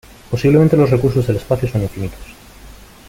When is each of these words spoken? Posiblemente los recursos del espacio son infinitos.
Posiblemente 0.31 0.75
los 0.75 0.89
recursos 0.89 1.27
del 1.27 1.35
espacio 1.35 1.69
son 1.69 1.83
infinitos. 1.83 2.33